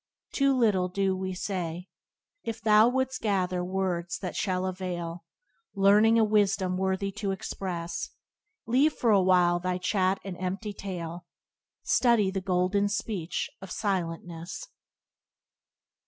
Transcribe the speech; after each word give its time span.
Too 0.31 0.51
little 0.57 0.87
do 0.87 1.15
we 1.15 1.35
say. 1.35 1.87
If 2.41 2.59
thou 2.59 2.87
wouldst 2.89 3.21
gather 3.21 3.63
words 3.63 4.17
that 4.17 4.35
shall 4.35 4.65
avail, 4.65 5.25
Learning 5.75 6.17
a 6.17 6.23
wisdom 6.23 6.75
worthy 6.75 7.11
to 7.11 7.29
express, 7.29 8.09
Leave 8.65 8.93
for 8.93 9.11
a 9.11 9.21
while 9.21 9.59
thy 9.59 9.77
chat 9.77 10.19
and 10.23 10.35
empty 10.39 10.73
tale— 10.73 11.27
Study 11.83 12.31
the 12.31 12.41
golden 12.41 12.89
speech 12.89 13.47
of 13.61 13.69
silentness." 13.69 14.67